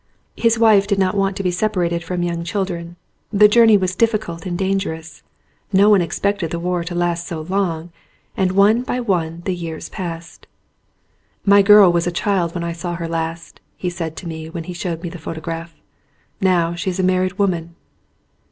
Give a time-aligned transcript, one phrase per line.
[0.35, 2.95] His wife did not want to be sepa rated from young children,
[3.31, 5.21] the journey was diffi cult and dangerous,
[5.71, 7.91] no one expected the war to last so long,
[8.35, 10.47] and one by one the years passed.
[11.45, 14.63] "My girl was a child when I saw her last," he said to me when
[14.63, 15.75] he showed me the photograph.
[16.41, 17.75] "Now she's a married woman."